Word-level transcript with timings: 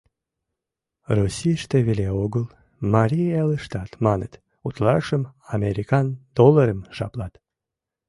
—Российыште 1.17 1.77
веле 1.87 2.07
огыл, 2.23 2.45
Марий 2.93 3.29
Элыштат, 3.41 3.89
маныт, 4.05 4.33
утларакшым 4.65 5.23
американ 5.55 6.05
долларым 6.37 6.79
жаплат. 6.97 7.33